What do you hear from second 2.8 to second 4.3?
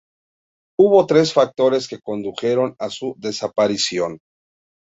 su desaparición.